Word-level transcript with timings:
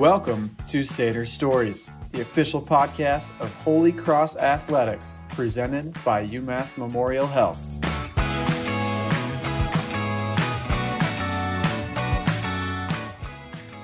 Welcome 0.00 0.56
to 0.68 0.80
Sader 0.80 1.26
Stories, 1.26 1.90
the 2.12 2.22
official 2.22 2.62
podcast 2.62 3.38
of 3.38 3.54
Holy 3.56 3.92
Cross 3.92 4.38
Athletics, 4.38 5.20
presented 5.28 5.92
by 6.06 6.26
UMass 6.26 6.78
Memorial 6.78 7.26
Health. 7.26 7.58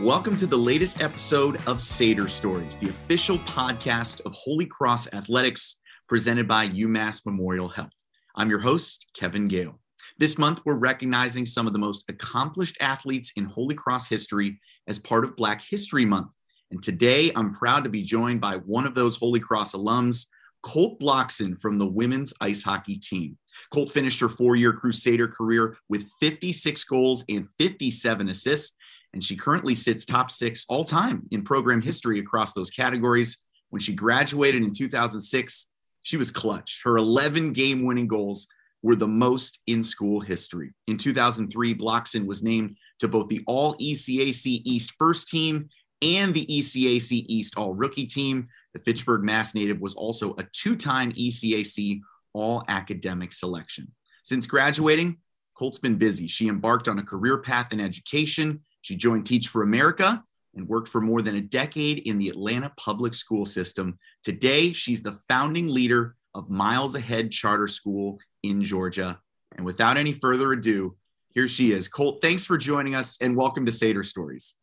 Welcome 0.01 0.39
to 0.39 0.47
the 0.47 0.57
latest 0.57 1.03
episode 1.03 1.57
of 1.67 1.81
Sader 1.81 2.31
Stories, 2.31 2.77
the 2.77 2.89
official 2.89 3.37
podcast 3.41 4.23
of 4.25 4.33
Holy 4.33 4.65
Cross 4.65 5.13
Athletics, 5.13 5.81
presented 6.09 6.49
by 6.49 6.67
UMass 6.67 7.27
Memorial 7.27 7.69
Health. 7.69 7.93
I'm 8.35 8.49
your 8.49 8.61
host, 8.61 9.05
Kevin 9.13 9.49
Gale. 9.49 9.79
This 10.19 10.39
month, 10.39 10.63
we're 10.65 10.79
recognizing 10.79 11.45
some 11.45 11.67
of 11.67 11.75
the 11.75 11.79
most 11.79 12.05
accomplished 12.09 12.79
athletes 12.81 13.33
in 13.37 13.45
Holy 13.45 13.75
Cross 13.75 14.09
history 14.09 14.59
as 14.89 14.99
part 14.99 15.25
of 15.25 15.37
Black 15.37 15.61
History 15.61 16.07
Month. 16.07 16.29
And 16.71 16.83
today, 16.83 17.31
I'm 17.37 17.53
proud 17.53 17.85
to 17.85 17.91
be 17.91 18.03
joined 18.03 18.41
by 18.41 18.57
one 18.57 18.87
of 18.87 18.95
those 18.95 19.17
Holy 19.17 19.41
Cross 19.41 19.75
alums, 19.75 20.27
Colt 20.63 20.99
Blockson 20.99 21.61
from 21.61 21.79
the 21.79 21.87
women's 21.87 22.33
ice 22.41 22.63
hockey 22.63 22.97
team. 22.97 23.37
Colt 23.71 23.91
finished 23.91 24.19
her 24.21 24.29
four 24.31 24.57
year 24.57 24.73
Crusader 24.73 25.29
career 25.29 25.77
with 25.91 26.09
56 26.19 26.83
goals 26.85 27.23
and 27.29 27.47
57 27.59 28.31
assists, 28.31 28.75
and 29.13 29.23
she 29.23 29.37
currently 29.37 29.75
sits 29.75 30.07
top 30.07 30.31
six 30.31 30.65
all 30.71 30.85
time 30.85 31.25
in 31.31 31.43
program 31.43 31.83
history 31.83 32.21
across 32.21 32.55
those 32.55 32.71
categories. 32.71 33.37
When 33.69 33.81
she 33.81 33.95
graduated 33.95 34.63
in 34.63 34.73
2006, 34.73 35.67
she 36.03 36.17
was 36.17 36.31
clutch. 36.31 36.81
Her 36.85 36.97
11 36.97 37.53
game 37.53 37.85
winning 37.85 38.07
goals 38.07 38.47
were 38.83 38.97
the 38.97 39.09
most 39.09 39.61
in 39.67 39.83
school 39.83 40.21
history. 40.21 40.73
In 40.87 40.97
2003, 40.97 41.75
Blockson 41.75 42.27
was 42.27 42.43
named 42.43 42.77
to 43.01 43.09
both 43.09 43.29
the 43.29 43.43
All 43.47 43.75
ECAC 43.75 44.63
East 44.65 44.93
first 44.99 45.29
team 45.29 45.69
and 46.03 46.35
the 46.35 46.47
ECAC 46.47 47.25
East 47.29 47.57
All 47.57 47.75
Rookie 47.75 48.07
team. 48.07 48.49
The 48.75 48.81
Fitchburg 48.81 49.25
Mass 49.25 49.55
native 49.55 49.81
was 49.81 49.95
also 49.95 50.35
a 50.37 50.45
two 50.53 50.77
time 50.77 51.13
ECAC 51.13 52.01
All 52.33 52.65
Academic 52.69 53.33
selection. 53.33 53.93
Since 54.23 54.47
graduating, 54.47 55.19
Colt's 55.57 55.79
been 55.79 55.97
busy. 55.97 56.27
She 56.27 56.49
embarked 56.49 56.89
on 56.89 56.99
a 56.99 57.03
career 57.03 57.39
path 57.39 57.73
in 57.73 57.81
education. 57.81 58.61
She 58.83 58.95
joined 58.95 59.27
Teach 59.27 59.49
for 59.49 59.63
America 59.63 60.23
and 60.55 60.69
worked 60.69 60.89
for 60.89 61.01
more 61.01 61.23
than 61.23 61.37
a 61.37 61.41
decade 61.41 62.01
in 62.01 62.19
the 62.19 62.29
Atlanta 62.29 62.73
public 62.77 63.15
school 63.15 63.45
system. 63.45 63.99
Today, 64.23 64.73
she's 64.73 65.03
the 65.03 65.19
founding 65.29 65.67
leader 65.69 66.17
of 66.37 66.51
Miles 66.51 66.95
Ahead 66.95 67.31
Charter 67.31 67.67
School 67.67 68.19
in 68.43 68.63
Georgia. 68.63 69.19
And 69.57 69.65
without 69.65 69.97
any 69.97 70.13
further 70.13 70.53
ado, 70.53 70.95
here 71.31 71.49
she 71.49 71.73
is. 71.73 71.89
Colt, 71.89 72.19
thanks 72.21 72.45
for 72.45 72.59
joining 72.59 72.95
us 72.95 73.17
and 73.23 73.35
welcome 73.35 73.65
to 73.65 73.73
Sader 73.73 74.05
Stories. 74.05 74.55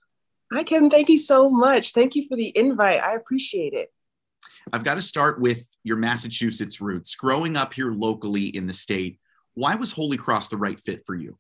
Hi, 0.52 0.64
Kevin. 0.64 0.92
Thank 0.92 1.10
you 1.10 1.18
so 1.18 1.50
much. 1.50 1.94
Thank 1.94 2.16
you 2.16 2.28
for 2.30 2.38
the 2.38 2.56
invite. 2.56 3.02
I 3.02 3.16
appreciate 3.16 3.74
it. 3.74 3.92
I've 4.72 4.84
got 4.84 4.96
to 4.96 5.02
start 5.02 5.42
with 5.42 5.68
your 5.84 5.98
Massachusetts 5.98 6.80
roots. 6.80 7.16
Growing 7.16 7.58
up 7.58 7.74
here 7.74 7.92
locally 7.92 8.46
in 8.46 8.68
the 8.68 8.74
state, 8.74 9.20
why 9.56 9.74
was 9.74 9.92
Holy 9.92 10.18
Cross 10.18 10.50
the 10.50 10.58
right 10.58 10.80
fit 10.80 11.02
for 11.08 11.16
you? 11.16 11.40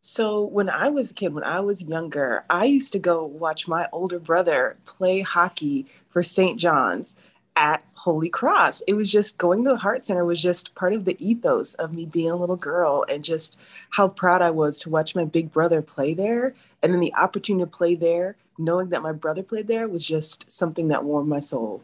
So, 0.00 0.40
when 0.44 0.70
I 0.70 0.88
was 0.88 1.10
a 1.10 1.14
kid, 1.14 1.34
when 1.34 1.44
I 1.44 1.60
was 1.60 1.82
younger, 1.82 2.46
I 2.48 2.64
used 2.64 2.92
to 2.92 2.98
go 2.98 3.26
watch 3.26 3.68
my 3.68 3.86
older 3.92 4.18
brother 4.18 4.78
play 4.86 5.20
hockey 5.20 5.86
for 6.08 6.22
St. 6.22 6.58
John's 6.58 7.16
at 7.60 7.84
Holy 7.92 8.30
Cross. 8.30 8.82
It 8.88 8.94
was 8.94 9.12
just 9.12 9.36
going 9.36 9.62
to 9.64 9.70
the 9.70 9.76
Hart 9.76 10.02
Center 10.02 10.24
was 10.24 10.40
just 10.40 10.74
part 10.74 10.94
of 10.94 11.04
the 11.04 11.14
ethos 11.24 11.74
of 11.74 11.92
me 11.92 12.06
being 12.06 12.30
a 12.30 12.36
little 12.36 12.56
girl 12.56 13.04
and 13.06 13.22
just 13.22 13.58
how 13.90 14.08
proud 14.08 14.40
I 14.40 14.50
was 14.50 14.80
to 14.80 14.88
watch 14.88 15.14
my 15.14 15.26
big 15.26 15.52
brother 15.52 15.82
play 15.82 16.14
there. 16.14 16.54
And 16.82 16.90
then 16.90 17.00
the 17.00 17.14
opportunity 17.14 17.64
to 17.64 17.70
play 17.70 17.94
there, 17.94 18.36
knowing 18.56 18.88
that 18.88 19.02
my 19.02 19.12
brother 19.12 19.42
played 19.42 19.66
there, 19.66 19.86
was 19.88 20.06
just 20.06 20.50
something 20.50 20.88
that 20.88 21.04
warmed 21.04 21.28
my 21.28 21.40
soul. 21.40 21.82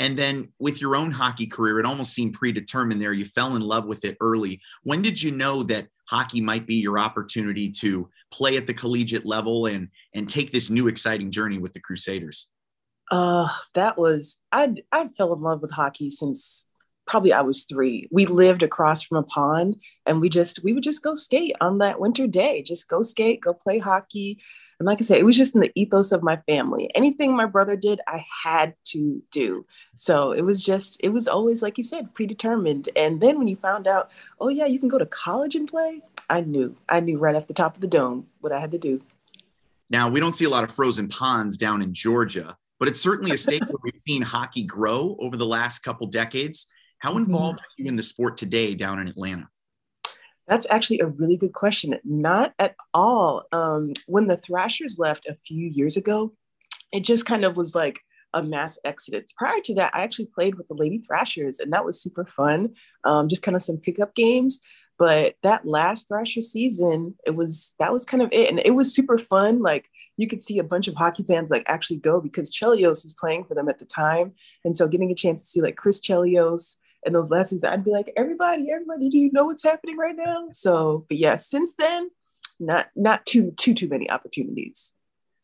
And 0.00 0.16
then 0.16 0.48
with 0.58 0.80
your 0.80 0.96
own 0.96 1.12
hockey 1.12 1.46
career, 1.46 1.78
it 1.78 1.86
almost 1.86 2.12
seemed 2.12 2.34
predetermined 2.34 3.00
there. 3.00 3.12
You 3.12 3.26
fell 3.26 3.54
in 3.54 3.62
love 3.62 3.86
with 3.86 4.04
it 4.04 4.16
early. 4.20 4.60
When 4.82 5.02
did 5.02 5.22
you 5.22 5.30
know 5.30 5.62
that 5.62 5.86
hockey 6.08 6.40
might 6.40 6.66
be 6.66 6.74
your 6.74 6.98
opportunity 6.98 7.70
to 7.70 8.10
play 8.32 8.56
at 8.56 8.66
the 8.66 8.74
collegiate 8.74 9.24
level 9.24 9.66
and 9.66 9.88
and 10.14 10.28
take 10.28 10.50
this 10.50 10.68
new 10.68 10.88
exciting 10.88 11.30
journey 11.30 11.58
with 11.58 11.74
the 11.74 11.80
Crusaders? 11.80 12.48
Uh, 13.10 13.48
that 13.74 13.98
was 13.98 14.38
I 14.50 14.74
I 14.90 15.08
fell 15.08 15.32
in 15.34 15.42
love 15.42 15.62
with 15.62 15.70
hockey 15.70 16.10
since 16.10 16.68
probably 17.06 17.32
I 17.32 17.42
was 17.42 17.64
three. 17.64 18.08
We 18.10 18.26
lived 18.26 18.62
across 18.62 19.02
from 19.02 19.18
a 19.18 19.22
pond 19.22 19.76
and 20.06 20.20
we 20.20 20.28
just 20.28 20.62
we 20.64 20.72
would 20.72 20.82
just 20.84 21.02
go 21.02 21.14
skate 21.14 21.54
on 21.60 21.78
that 21.78 22.00
winter 22.00 22.26
day. 22.26 22.62
Just 22.62 22.88
go 22.88 23.02
skate, 23.02 23.40
go 23.40 23.52
play 23.52 23.78
hockey. 23.78 24.40
And 24.78 24.86
like 24.86 24.98
I 25.00 25.04
said, 25.04 25.18
it 25.18 25.24
was 25.24 25.36
just 25.36 25.54
in 25.54 25.60
the 25.60 25.70
ethos 25.74 26.12
of 26.12 26.22
my 26.22 26.36
family. 26.48 26.90
Anything 26.94 27.36
my 27.36 27.46
brother 27.46 27.76
did, 27.76 28.00
I 28.08 28.24
had 28.42 28.74
to 28.86 29.22
do. 29.30 29.66
So 29.94 30.32
it 30.32 30.42
was 30.42 30.64
just, 30.64 30.96
it 31.00 31.10
was 31.10 31.28
always, 31.28 31.62
like 31.62 31.78
you 31.78 31.84
said, 31.84 32.12
predetermined. 32.14 32.88
And 32.96 33.20
then 33.20 33.38
when 33.38 33.46
you 33.46 33.56
found 33.56 33.86
out, 33.86 34.10
oh, 34.40 34.48
yeah, 34.48 34.66
you 34.66 34.80
can 34.80 34.88
go 34.88 34.98
to 34.98 35.06
college 35.06 35.54
and 35.54 35.68
play, 35.68 36.02
I 36.28 36.40
knew. 36.40 36.76
I 36.88 37.00
knew 37.00 37.18
right 37.18 37.36
off 37.36 37.46
the 37.46 37.54
top 37.54 37.76
of 37.76 37.80
the 37.80 37.86
dome 37.86 38.26
what 38.40 38.52
I 38.52 38.58
had 38.58 38.72
to 38.72 38.78
do. 38.78 39.00
Now, 39.90 40.08
we 40.08 40.18
don't 40.18 40.34
see 40.34 40.44
a 40.44 40.50
lot 40.50 40.64
of 40.64 40.72
frozen 40.72 41.08
ponds 41.08 41.56
down 41.56 41.80
in 41.80 41.94
Georgia 41.94 42.56
but 42.78 42.88
it's 42.88 43.00
certainly 43.00 43.32
a 43.32 43.38
state 43.38 43.62
where 43.66 43.78
we've 43.82 43.98
seen 43.98 44.22
hockey 44.22 44.64
grow 44.64 45.16
over 45.20 45.36
the 45.36 45.46
last 45.46 45.80
couple 45.80 46.06
decades. 46.06 46.66
How 46.98 47.10
mm-hmm. 47.10 47.24
involved 47.24 47.60
are 47.60 47.74
you 47.78 47.86
in 47.86 47.96
the 47.96 48.02
sport 48.02 48.36
today 48.36 48.74
down 48.74 49.00
in 49.00 49.08
Atlanta? 49.08 49.48
That's 50.46 50.66
actually 50.68 51.00
a 51.00 51.06
really 51.06 51.36
good 51.36 51.52
question. 51.52 51.98
Not 52.04 52.52
at 52.58 52.74
all. 52.92 53.44
Um, 53.52 53.92
when 54.06 54.26
the 54.26 54.36
Thrashers 54.36 54.98
left 54.98 55.26
a 55.26 55.34
few 55.46 55.68
years 55.68 55.96
ago, 55.96 56.34
it 56.92 57.00
just 57.00 57.24
kind 57.24 57.44
of 57.44 57.56
was 57.56 57.74
like 57.74 58.00
a 58.34 58.42
mass 58.42 58.78
exodus. 58.84 59.32
Prior 59.36 59.60
to 59.64 59.74
that, 59.76 59.94
I 59.94 60.02
actually 60.02 60.26
played 60.26 60.56
with 60.56 60.68
the 60.68 60.74
Lady 60.74 60.98
Thrashers, 60.98 61.60
and 61.60 61.72
that 61.72 61.84
was 61.84 62.02
super 62.02 62.26
fun. 62.26 62.74
Um, 63.04 63.28
just 63.28 63.42
kind 63.42 63.56
of 63.56 63.62
some 63.62 63.78
pickup 63.78 64.14
games. 64.14 64.60
But 64.98 65.34
that 65.42 65.66
last 65.66 66.08
Thrasher 66.08 66.40
season, 66.40 67.16
it 67.26 67.34
was 67.34 67.72
that 67.78 67.92
was 67.92 68.04
kind 68.04 68.22
of 68.22 68.28
it, 68.32 68.48
and 68.48 68.60
it 68.64 68.72
was 68.72 68.94
super 68.94 69.18
fun. 69.18 69.62
Like 69.62 69.88
you 70.16 70.28
could 70.28 70.42
see 70.42 70.58
a 70.58 70.64
bunch 70.64 70.88
of 70.88 70.94
hockey 70.94 71.22
fans 71.22 71.50
like 71.50 71.64
actually 71.66 71.96
go 71.96 72.20
because 72.20 72.52
Chelios 72.52 73.04
was 73.04 73.14
playing 73.18 73.44
for 73.44 73.54
them 73.54 73.68
at 73.68 73.78
the 73.78 73.84
time. 73.84 74.32
And 74.64 74.76
so 74.76 74.86
getting 74.86 75.10
a 75.10 75.14
chance 75.14 75.42
to 75.42 75.48
see 75.48 75.60
like 75.60 75.76
Chris 75.76 76.00
Chelios 76.00 76.76
and 77.04 77.14
those 77.14 77.30
lessons, 77.30 77.64
I'd 77.64 77.84
be 77.84 77.90
like, 77.90 78.12
everybody, 78.16 78.70
everybody, 78.70 79.10
do 79.10 79.18
you 79.18 79.30
know 79.32 79.46
what's 79.46 79.64
happening 79.64 79.96
right 79.96 80.16
now? 80.16 80.48
So, 80.52 81.04
but 81.08 81.18
yeah, 81.18 81.36
since 81.36 81.74
then, 81.76 82.10
not 82.60 82.86
not 82.94 83.26
too 83.26 83.52
too 83.56 83.74
too 83.74 83.88
many 83.88 84.08
opportunities. 84.08 84.92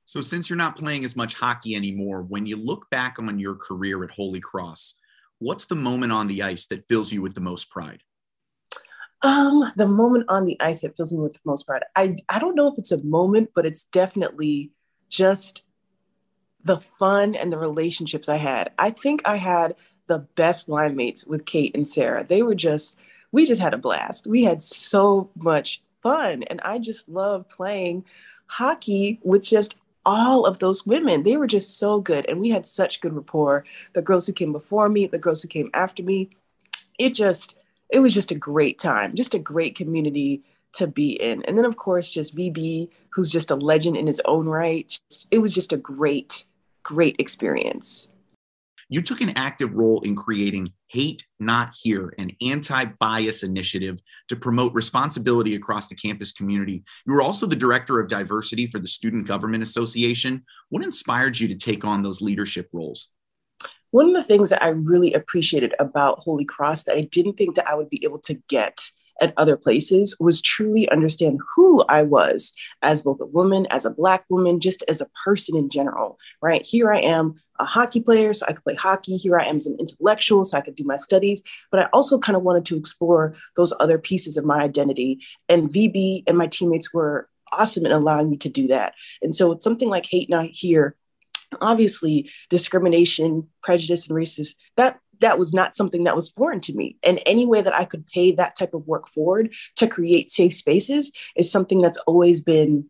So 0.04 0.20
since 0.20 0.50
you're 0.50 0.56
not 0.56 0.76
playing 0.76 1.04
as 1.04 1.14
much 1.14 1.34
hockey 1.34 1.75
anymore, 1.75 2.22
when 2.22 2.47
you 2.47 2.56
look 2.56 2.88
back 2.91 3.16
on 3.19 3.38
your 3.38 3.54
career 3.54 4.02
at 4.02 4.10
Holy 4.10 4.41
Cross, 4.41 4.97
what's 5.38 5.66
the 5.66 5.76
moment 5.76 6.12
on 6.12 6.26
the 6.26 6.42
ice 6.42 6.66
that 6.66 6.87
fills 6.87 7.12
you 7.12 7.22
with 7.22 7.34
the 7.34 7.41
most 7.41 7.70
pride? 7.70 8.02
Um, 9.22 9.70
the 9.76 9.86
moment 9.86 10.25
on 10.28 10.47
the 10.47 10.58
ice 10.60 10.81
that 10.81 10.97
fills 10.97 11.12
me 11.12 11.19
with 11.19 11.34
the 11.34 11.41
most 11.44 11.66
pride. 11.66 11.84
I 11.94 12.16
I 12.28 12.38
don't 12.38 12.54
know 12.54 12.69
if 12.69 12.78
it's 12.78 12.92
a 12.92 13.03
moment, 13.03 13.50
but 13.54 13.66
it's 13.66 13.84
definitely 13.84 14.70
just 15.08 15.62
the 16.64 16.78
fun 16.78 17.34
and 17.34 17.53
the 17.53 17.58
relationships 17.58 18.28
I 18.28 18.36
had. 18.36 18.72
I 18.78 18.91
think 18.91 19.22
I 19.25 19.36
had 19.36 19.76
the 20.06 20.19
best 20.19 20.69
line 20.69 20.97
mates 20.97 21.26
with 21.26 21.44
Kate 21.44 21.75
and 21.75 21.86
Sarah. 21.86 22.25
They 22.28 22.42
were 22.42 22.54
just 22.54 22.97
we 23.32 23.47
just 23.47 23.60
had 23.60 23.75
a 23.75 23.78
blast. 23.78 24.26
We 24.26 24.44
had 24.44 24.62
so 24.62 25.31
much 25.37 25.82
fun 26.02 26.42
and 26.44 26.60
I 26.62 26.78
just 26.78 27.08
love 27.08 27.48
playing 27.48 28.04
hockey 28.47 29.20
with 29.22 29.44
just 29.44 29.76
all 30.04 30.44
of 30.44 30.58
those 30.58 30.87
women. 30.87 31.22
They 31.22 31.37
were 31.37 31.47
just 31.47 31.78
so 31.78 32.00
good 32.00 32.26
and 32.28 32.41
we 32.41 32.50
had 32.50 32.66
such 32.66 33.00
good 33.00 33.12
rapport. 33.12 33.64
The 33.92 34.02
girls 34.02 34.26
who 34.26 34.32
came 34.32 34.52
before 34.52 34.88
me, 34.88 35.06
the 35.06 35.19
girls 35.19 35.42
who 35.42 35.48
came 35.48 35.70
after 35.75 36.02
me. 36.02 36.31
It 36.98 37.14
just 37.14 37.54
it 37.92 38.00
was 38.00 38.14
just 38.14 38.30
a 38.30 38.36
great 38.36 38.78
time, 38.78 39.14
just 39.14 39.34
a 39.34 39.38
great 39.38 39.76
community 39.76 40.42
to 40.74 40.86
be 40.86 41.12
in. 41.12 41.42
And 41.44 41.58
then, 41.58 41.64
of 41.64 41.76
course, 41.76 42.10
just 42.10 42.36
VB, 42.36 42.88
who's 43.10 43.30
just 43.30 43.50
a 43.50 43.56
legend 43.56 43.96
in 43.96 44.06
his 44.06 44.20
own 44.24 44.46
right. 44.46 44.98
It 45.31 45.38
was 45.38 45.54
just 45.54 45.72
a 45.72 45.76
great, 45.76 46.44
great 46.82 47.16
experience. 47.19 48.08
You 48.92 49.02
took 49.02 49.20
an 49.20 49.37
active 49.37 49.72
role 49.75 50.00
in 50.00 50.16
creating 50.16 50.72
Hate 50.88 51.25
Not 51.38 51.76
Here, 51.81 52.12
an 52.19 52.32
anti 52.42 52.87
bias 52.98 53.44
initiative 53.44 54.00
to 54.28 54.34
promote 54.34 54.75
responsibility 54.75 55.54
across 55.54 55.86
the 55.86 55.94
campus 55.94 56.32
community. 56.32 56.82
You 57.06 57.12
were 57.12 57.22
also 57.22 57.46
the 57.46 57.54
director 57.54 58.00
of 58.00 58.08
diversity 58.08 58.66
for 58.66 58.81
the 58.81 58.88
Student 58.88 59.28
Government 59.28 59.62
Association. 59.62 60.44
What 60.70 60.82
inspired 60.82 61.38
you 61.38 61.46
to 61.46 61.56
take 61.56 61.84
on 61.84 62.02
those 62.02 62.20
leadership 62.20 62.69
roles? 62.72 63.10
One 63.90 64.06
of 64.06 64.14
the 64.14 64.22
things 64.22 64.50
that 64.50 64.62
I 64.62 64.69
really 64.69 65.12
appreciated 65.12 65.75
about 65.78 66.20
Holy 66.20 66.44
Cross 66.44 66.84
that 66.84 66.96
I 66.96 67.02
didn't 67.02 67.37
think 67.37 67.56
that 67.56 67.69
I 67.69 67.75
would 67.75 67.90
be 67.90 68.04
able 68.04 68.19
to 68.20 68.34
get 68.48 68.90
at 69.20 69.34
other 69.37 69.56
places 69.56 70.16
was 70.19 70.40
truly 70.40 70.88
understand 70.88 71.40
who 71.54 71.82
I 71.88 72.02
was 72.02 72.52
as 72.82 73.02
both 73.02 73.20
a 73.20 73.26
woman, 73.26 73.66
as 73.66 73.84
a 73.84 73.90
Black 73.90 74.25
woman, 74.31 74.60
just 74.60 74.82
as 74.88 75.00
a 75.00 75.10
person 75.25 75.56
in 75.56 75.69
general, 75.69 76.19
right? 76.40 76.64
Here 76.64 76.92
I 76.92 77.00
am, 77.00 77.34
a 77.58 77.64
hockey 77.64 78.00
player, 78.00 78.32
so 78.32 78.46
I 78.48 78.54
could 78.54 78.64
play 78.64 78.75
hockey. 78.75 79.16
Here 79.16 79.38
I 79.38 79.44
am 79.44 79.58
as 79.58 79.66
an 79.66 79.76
intellectual, 79.78 80.44
so 80.44 80.56
I 80.56 80.62
could 80.62 80.76
do 80.76 80.84
my 80.84 80.96
studies. 80.96 81.43
But 81.70 81.81
I 81.81 81.88
also 81.93 82.19
kind 82.19 82.36
of 82.36 82.43
wanted 82.43 82.64
to 82.66 82.76
explore 82.76 83.34
those 83.56 83.75
other 83.78 83.98
pieces 83.98 84.36
of 84.36 84.46
my 84.46 84.60
identity. 84.60 85.20
And 85.48 85.69
VB 85.69 86.25
and 86.26 86.38
my 86.38 86.46
teammates 86.46 86.94
were 86.94 87.28
awesome 87.52 87.84
in 87.84 87.93
allowing 87.93 88.31
me 88.31 88.36
to 88.38 88.48
do 88.48 88.69
that. 88.69 88.94
And 89.22 89.36
so 89.36 89.52
it's 89.52 89.64
something 89.64 89.88
like 89.88 90.06
Hate 90.06 90.31
Not 90.31 90.46
Here 90.46 90.96
obviously 91.61 92.31
discrimination, 92.49 93.49
prejudice, 93.62 94.08
and 94.08 94.17
racist, 94.17 94.55
that 94.76 95.00
that 95.20 95.38
was 95.38 95.52
not 95.52 95.76
something 95.76 96.05
that 96.05 96.17
was 96.17 96.31
foreign 96.31 96.61
to 96.62 96.75
me. 96.75 96.97
And 97.02 97.20
any 97.26 97.47
way 97.47 97.61
that 97.62 97.76
I 97.76 97.85
could 97.85 98.06
pay 98.06 98.32
that 98.32 98.56
type 98.56 98.75
of 98.75 98.87
work 98.87 99.08
forward 99.08 99.52
to 99.76 99.87
create 99.87 100.31
safe 100.31 100.55
spaces 100.55 101.12
is 101.37 101.50
something 101.50 101.81
that's 101.81 101.99
always 102.06 102.41
been 102.41 102.88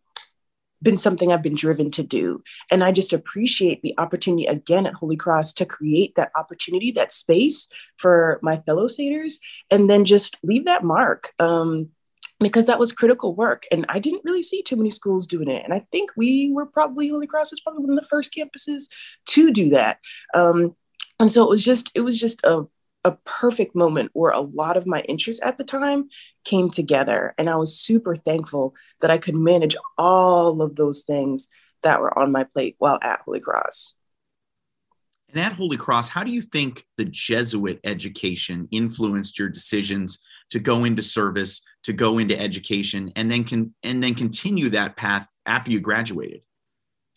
been 0.82 0.96
something 0.96 1.30
I've 1.30 1.42
been 1.42 1.54
driven 1.54 1.90
to 1.92 2.02
do. 2.02 2.42
And 2.70 2.82
I 2.82 2.90
just 2.90 3.12
appreciate 3.12 3.82
the 3.82 3.94
opportunity 3.98 4.46
again 4.46 4.86
at 4.86 4.94
Holy 4.94 5.16
Cross 5.16 5.54
to 5.54 5.66
create 5.66 6.14
that 6.14 6.30
opportunity, 6.36 6.90
that 6.92 7.12
space 7.12 7.68
for 7.98 8.40
my 8.42 8.58
fellow 8.64 8.86
Saders, 8.86 9.34
and 9.70 9.90
then 9.90 10.06
just 10.06 10.38
leave 10.42 10.64
that 10.64 10.82
mark. 10.82 11.34
Um, 11.38 11.90
because 12.40 12.66
that 12.66 12.78
was 12.78 12.92
critical 12.92 13.34
work. 13.34 13.64
And 13.70 13.86
I 13.88 13.98
didn't 13.98 14.24
really 14.24 14.42
see 14.42 14.62
too 14.62 14.76
many 14.76 14.90
schools 14.90 15.26
doing 15.26 15.48
it. 15.48 15.64
And 15.64 15.72
I 15.72 15.86
think 15.92 16.10
we 16.16 16.50
were 16.52 16.66
probably, 16.66 17.08
Holy 17.08 17.26
Cross 17.26 17.52
is 17.52 17.60
probably 17.60 17.84
one 17.84 17.96
of 17.96 18.02
the 18.02 18.08
first 18.08 18.34
campuses 18.34 18.84
to 19.28 19.52
do 19.52 19.68
that. 19.70 19.98
Um, 20.34 20.74
and 21.18 21.30
so 21.30 21.44
it 21.44 21.50
was 21.50 21.64
just, 21.64 21.92
it 21.94 22.00
was 22.00 22.18
just 22.18 22.42
a 22.44 22.64
a 23.04 23.12
perfect 23.24 23.74
moment 23.74 24.10
where 24.12 24.32
a 24.32 24.40
lot 24.40 24.76
of 24.76 24.86
my 24.86 25.00
interests 25.02 25.42
at 25.42 25.58
the 25.58 25.64
time 25.64 26.08
came 26.44 26.70
together. 26.70 27.34
And 27.38 27.48
I 27.48 27.56
was 27.56 27.78
super 27.78 28.16
thankful 28.16 28.74
that 29.00 29.10
I 29.10 29.18
could 29.18 29.34
manage 29.34 29.76
all 29.96 30.60
of 30.60 30.76
those 30.76 31.02
things 31.02 31.48
that 31.82 32.00
were 32.00 32.16
on 32.18 32.32
my 32.32 32.44
plate 32.44 32.76
while 32.78 32.98
at 33.02 33.20
Holy 33.24 33.40
Cross. 33.40 33.94
And 35.30 35.40
at 35.40 35.52
Holy 35.52 35.76
Cross, 35.76 36.08
how 36.08 36.24
do 36.24 36.32
you 36.32 36.42
think 36.42 36.84
the 36.98 37.04
Jesuit 37.04 37.80
education 37.84 38.68
influenced 38.70 39.38
your 39.38 39.48
decisions 39.48 40.18
to 40.50 40.58
go 40.58 40.84
into 40.84 41.02
service, 41.02 41.62
to 41.84 41.92
go 41.92 42.18
into 42.18 42.38
education, 42.38 43.12
and 43.16 43.30
then 43.30 43.44
can 43.44 43.74
and 43.82 44.02
then 44.02 44.14
continue 44.14 44.70
that 44.70 44.96
path 44.96 45.26
after 45.46 45.70
you 45.70 45.80
graduated? 45.80 46.42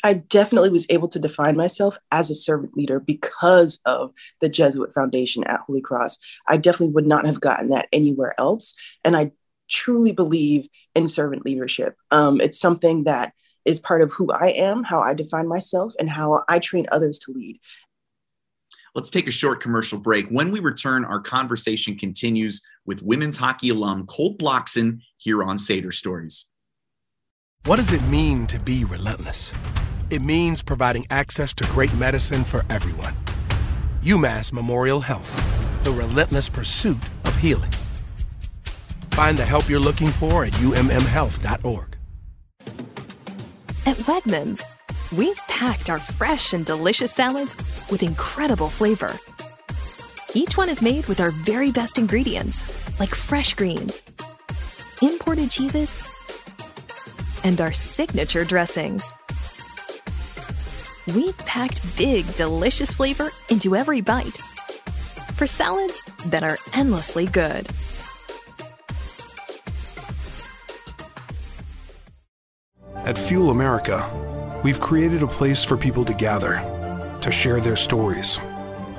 I 0.03 0.13
definitely 0.15 0.69
was 0.69 0.85
able 0.89 1.07
to 1.09 1.19
define 1.19 1.55
myself 1.55 1.97
as 2.11 2.29
a 2.29 2.35
servant 2.35 2.75
leader 2.75 2.99
because 2.99 3.79
of 3.85 4.11
the 4.41 4.49
Jesuit 4.49 4.93
Foundation 4.93 5.45
at 5.45 5.61
Holy 5.61 5.79
Cross. 5.79 6.17
I 6.45 6.57
definitely 6.57 6.93
would 6.93 7.07
not 7.07 7.25
have 7.25 7.39
gotten 7.39 7.69
that 7.69 7.87
anywhere 7.93 8.35
else. 8.37 8.75
And 9.05 9.15
I 9.15 9.31
truly 9.69 10.11
believe 10.11 10.67
in 10.93 11.07
servant 11.07 11.45
leadership. 11.45 11.95
Um, 12.11 12.41
it's 12.41 12.59
something 12.59 13.05
that 13.05 13.31
is 13.63 13.79
part 13.79 14.01
of 14.01 14.11
who 14.11 14.29
I 14.29 14.47
am, 14.49 14.83
how 14.83 14.99
I 14.99 15.13
define 15.13 15.47
myself, 15.47 15.93
and 15.97 16.09
how 16.09 16.43
I 16.49 16.59
train 16.59 16.85
others 16.91 17.17
to 17.19 17.31
lead. 17.31 17.61
Let's 18.93 19.09
take 19.09 19.27
a 19.27 19.31
short 19.31 19.61
commercial 19.61 19.97
break. 19.97 20.27
When 20.27 20.51
we 20.51 20.59
return, 20.59 21.05
our 21.05 21.21
conversation 21.21 21.97
continues 21.97 22.61
with 22.85 23.01
women's 23.01 23.37
hockey 23.37 23.69
alum 23.69 24.05
Colt 24.05 24.37
Blockson 24.39 24.99
here 25.17 25.43
on 25.43 25.57
Sader 25.57 25.93
Stories. 25.93 26.45
What 27.65 27.77
does 27.77 27.91
it 27.91 28.03
mean 28.03 28.45
to 28.47 28.59
be 28.59 28.83
relentless? 28.83 29.53
It 30.09 30.21
means 30.21 30.61
providing 30.61 31.07
access 31.09 31.53
to 31.55 31.63
great 31.67 31.93
medicine 31.95 32.43
for 32.43 32.63
everyone. 32.69 33.15
UMass 34.01 34.51
Memorial 34.51 34.99
Health, 34.99 35.33
the 35.83 35.91
relentless 35.91 36.49
pursuit 36.49 37.01
of 37.23 37.35
healing. 37.37 37.71
Find 39.11 39.37
the 39.37 39.45
help 39.45 39.69
you're 39.69 39.79
looking 39.79 40.09
for 40.09 40.43
at 40.43 40.51
ummhealth.org. 40.53 41.97
At 43.85 43.97
Wegmans, 43.97 44.63
we've 45.17 45.37
packed 45.47 45.89
our 45.89 45.99
fresh 45.99 46.53
and 46.53 46.65
delicious 46.65 47.13
salads 47.13 47.55
with 47.89 48.03
incredible 48.03 48.69
flavor. 48.69 49.13
Each 50.35 50.57
one 50.57 50.67
is 50.67 50.81
made 50.81 51.05
with 51.05 51.19
our 51.19 51.29
very 51.29 51.71
best 51.71 51.99
ingredients, 51.99 52.63
like 52.99 53.13
fresh 53.13 53.53
greens, 53.53 54.01
imported 54.99 55.51
cheeses, 55.51 55.93
and 57.43 57.61
our 57.61 57.71
signature 57.71 58.43
dressings. 58.43 59.07
We've 61.13 61.37
packed 61.39 61.81
big, 61.95 62.25
delicious 62.35 62.91
flavor 62.91 63.29
into 63.49 63.75
every 63.75 64.01
bite 64.01 64.37
for 65.35 65.45
salads 65.45 66.01
that 66.25 66.41
are 66.41 66.57
endlessly 66.73 67.27
good. 67.27 67.67
At 73.05 73.19
Fuel 73.19 73.51
America, 73.51 74.09
we've 74.63 74.79
created 74.79 75.21
a 75.21 75.27
place 75.27 75.63
for 75.63 75.77
people 75.77 76.03
to 76.05 76.13
gather, 76.15 76.55
to 77.21 77.31
share 77.31 77.59
their 77.59 77.75
stories. 77.75 78.39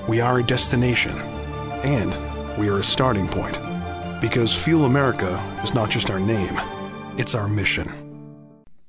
We 0.09 0.21
are 0.21 0.39
a 0.39 0.43
destination, 0.43 1.17
and 1.83 2.11
we 2.59 2.69
are 2.69 2.79
a 2.79 2.85
starting 2.85 3.29
point. 3.29 3.59
Because 4.21 4.55
Fuel 4.65 4.85
America 4.85 5.37
is 5.63 5.75
not 5.75 5.91
just 5.91 6.11
our 6.11 6.21
name, 6.21 6.61
it's 7.19 7.35
our 7.35 7.49
mission. 7.49 7.91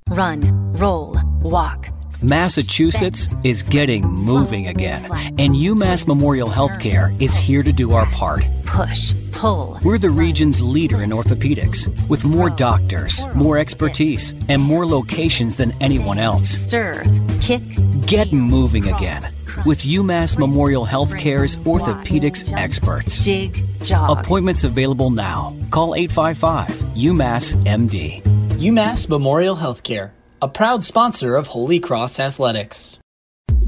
Run, 0.09 0.73
roll, 0.73 1.17
walk 1.41 1.89
Massachusetts 2.23 3.27
is 3.43 3.63
getting 3.63 4.05
moving 4.07 4.67
again, 4.67 5.03
and 5.37 5.55
UMass 5.55 6.07
Memorial 6.07 6.49
Healthcare 6.49 7.19
is 7.21 7.35
here 7.35 7.63
to 7.63 7.73
do 7.73 7.93
our 7.93 8.05
part. 8.07 8.43
Push, 8.65 9.13
pull. 9.31 9.79
We're 9.83 9.97
the 9.97 10.09
region's 10.09 10.61
leader 10.61 11.03
in 11.03 11.09
orthopedics, 11.09 11.87
with 12.07 12.25
more 12.25 12.49
doctors, 12.49 13.23
more 13.35 13.57
expertise, 13.57 14.33
and 14.49 14.61
more 14.61 14.85
locations 14.85 15.57
than 15.57 15.73
anyone 15.81 16.17
else. 16.17 16.49
Stir, 16.49 17.03
kick, 17.41 17.61
get 18.05 18.31
moving 18.31 18.87
again 18.93 19.34
with 19.65 19.81
UMass 19.81 20.37
Memorial 20.37 20.85
Healthcare's 20.85 21.55
orthopedics 21.57 22.51
experts. 22.53 23.23
Jig, 23.23 23.61
jog. 23.83 24.19
Appointments 24.19 24.63
available 24.63 25.09
now. 25.09 25.55
Call 25.69 25.95
855 25.95 26.67
UMass 26.95 27.53
MD. 27.65 28.21
UMass 28.59 29.09
Memorial 29.09 29.55
Healthcare 29.55 30.11
a 30.41 30.47
proud 30.47 30.83
sponsor 30.83 31.35
of 31.35 31.47
Holy 31.47 31.79
Cross 31.79 32.19
Athletics. 32.19 32.99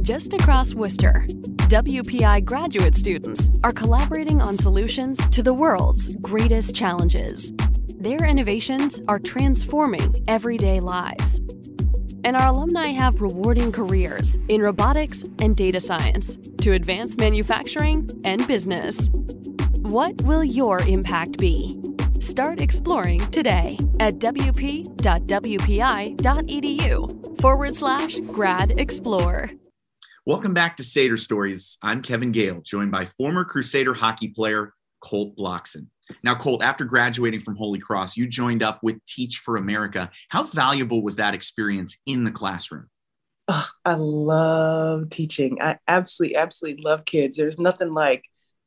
Just 0.01 0.33
across 0.33 0.75
Worcester, 0.75 1.25
WPI 1.69 2.45
graduate 2.45 2.95
students 2.95 3.49
are 3.63 3.71
collaborating 3.71 4.41
on 4.41 4.57
solutions 4.57 5.17
to 5.29 5.41
the 5.41 5.55
world's 5.55 6.09
greatest 6.21 6.75
challenges. 6.75 7.51
Their 7.95 8.25
innovations 8.25 9.01
are 9.07 9.17
transforming 9.17 10.23
everyday 10.27 10.79
lives. 10.79 11.41
And 12.23 12.35
our 12.35 12.47
alumni 12.47 12.87
have 12.87 13.21
rewarding 13.21 13.71
careers 13.71 14.37
in 14.47 14.61
robotics 14.61 15.23
and 15.39 15.55
data 15.55 15.79
science 15.79 16.37
to 16.61 16.73
advance 16.73 17.17
manufacturing 17.17 18.09
and 18.23 18.45
business. 18.47 19.09
What 19.77 20.21
will 20.23 20.43
your 20.43 20.79
impact 20.81 21.37
be? 21.37 21.79
Start 22.19 22.59
exploring 22.59 23.19
today 23.31 23.77
at 23.99 24.15
wp.wpi.edu 24.15 24.87
forward 27.41 27.75
slash 27.75 28.19
grad 28.31 28.79
explore. 28.79 29.51
Welcome 30.25 30.53
back 30.53 30.75
to 30.77 30.83
Sader 30.83 31.17
Stories. 31.17 31.77
I'm 31.81 32.01
Kevin 32.01 32.33
Gale, 32.33 32.59
joined 32.61 32.91
by 32.91 33.05
former 33.05 33.45
Crusader 33.45 33.93
hockey 33.93 34.27
player 34.27 34.73
Colt 34.99 35.37
Blockson. 35.37 35.87
Now, 36.23 36.35
Colt, 36.35 36.63
after 36.63 36.85
graduating 36.85 37.41
from 37.41 37.55
Holy 37.55 37.79
Cross, 37.79 38.17
you 38.17 38.27
joined 38.27 38.63
up 38.63 38.79
with 38.83 39.03
Teach 39.05 39.39
for 39.39 39.57
America. 39.57 40.09
How 40.29 40.43
valuable 40.43 41.03
was 41.03 41.17
that 41.17 41.33
experience 41.33 41.97
in 42.05 42.23
the 42.23 42.31
classroom? 42.31 42.89
Oh, 43.47 43.67
I 43.85 43.93
love 43.93 45.09
teaching. 45.09 45.61
I 45.61 45.79
absolutely, 45.87 46.35
absolutely 46.35 46.83
love 46.83 47.05
kids. 47.05 47.37
There's 47.37 47.59
nothing 47.59 47.93
like 47.93 48.23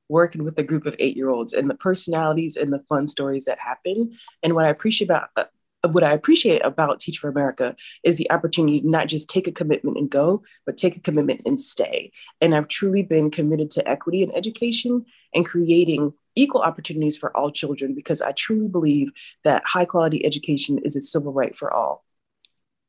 working 0.08 0.42
with 0.42 0.58
a 0.58 0.62
group 0.62 0.86
of 0.86 0.96
eight 0.98 1.16
year 1.16 1.28
olds 1.28 1.52
and 1.52 1.70
the 1.70 1.74
personalities 1.74 2.56
and 2.56 2.72
the 2.72 2.82
fun 2.88 3.06
stories 3.06 3.44
that 3.44 3.58
happen. 3.58 4.16
And 4.42 4.54
what 4.54 4.64
I 4.64 4.68
appreciate 4.68 5.06
about 5.08 5.28
uh, 5.36 5.44
what 5.88 6.04
I 6.04 6.12
appreciate 6.12 6.60
about 6.64 7.00
Teach 7.00 7.18
for 7.18 7.28
America 7.28 7.74
is 8.04 8.16
the 8.16 8.30
opportunity 8.30 8.80
to 8.80 8.88
not 8.88 9.06
just 9.06 9.30
take 9.30 9.46
a 9.46 9.52
commitment 9.52 9.96
and 9.96 10.10
go, 10.10 10.42
but 10.66 10.76
take 10.76 10.96
a 10.96 11.00
commitment 11.00 11.42
and 11.46 11.60
stay. 11.60 12.12
And 12.40 12.54
I've 12.54 12.68
truly 12.68 13.02
been 13.02 13.30
committed 13.30 13.70
to 13.72 13.88
equity 13.88 14.22
in 14.22 14.34
education 14.34 15.06
and 15.34 15.46
creating 15.46 16.12
equal 16.36 16.62
opportunities 16.62 17.16
for 17.16 17.36
all 17.36 17.50
children 17.50 17.94
because 17.94 18.22
I 18.22 18.32
truly 18.32 18.68
believe 18.68 19.10
that 19.44 19.62
high 19.64 19.84
quality 19.84 20.24
education 20.24 20.78
is 20.84 20.96
a 20.96 21.00
civil 21.00 21.32
right 21.32 21.56
for 21.56 21.72
all. 21.72 22.04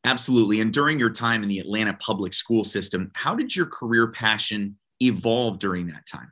Absolutely. 0.03 0.61
And 0.61 0.73
during 0.73 0.99
your 0.99 1.11
time 1.11 1.43
in 1.43 1.49
the 1.49 1.59
Atlanta 1.59 1.93
public 1.93 2.33
school 2.33 2.63
system, 2.63 3.11
how 3.15 3.35
did 3.35 3.55
your 3.55 3.67
career 3.67 4.11
passion 4.11 4.77
evolve 4.99 5.59
during 5.59 5.87
that 5.87 6.05
time? 6.05 6.31